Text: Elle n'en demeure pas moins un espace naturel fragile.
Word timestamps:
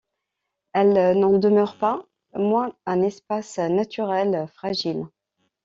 Elle 0.73 1.19
n'en 1.19 1.37
demeure 1.37 1.77
pas 1.77 2.03
moins 2.33 2.73
un 2.87 3.03
espace 3.03 3.59
naturel 3.59 4.47
fragile. 4.51 5.05